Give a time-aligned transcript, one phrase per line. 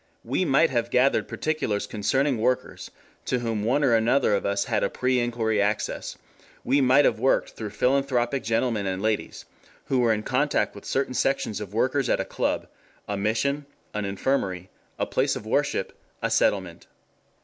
[0.23, 2.89] "We might have gathered particulars concerning workers
[3.25, 6.17] to whom one or another of us had a pre inquiry access;
[6.63, 9.45] we might have worked through philanthropic gentlemen and ladies
[9.85, 12.65] who were in contact with certain sections of workers at a club,
[13.07, 16.87] a mission, an infirmary, a place of worship, a settlement.